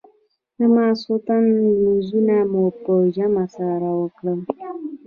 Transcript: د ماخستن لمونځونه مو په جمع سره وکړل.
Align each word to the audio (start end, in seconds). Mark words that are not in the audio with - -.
د 0.57 0.59
ماخستن 0.75 1.43
لمونځونه 1.65 2.35
مو 2.51 2.63
په 2.83 2.93
جمع 3.15 3.45
سره 3.57 3.89
وکړل. 4.01 4.39